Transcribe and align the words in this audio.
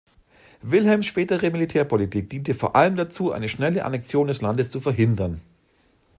Wilhelms 0.63 1.05
spätere 1.05 1.51
Militärpolitik 1.51 2.27
diente 2.27 2.55
vor 2.55 2.75
allem 2.75 2.95
dazu, 2.95 3.31
eine 3.31 3.49
schnelle 3.49 3.85
Annexion 3.85 4.25
des 4.29 4.41
Landes 4.41 4.71
zu 4.71 4.81
verhindern. 4.81 5.41